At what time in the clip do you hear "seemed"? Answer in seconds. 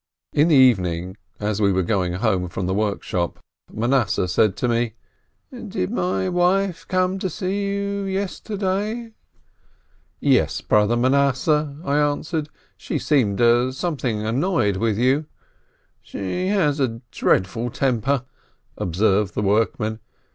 12.97-13.41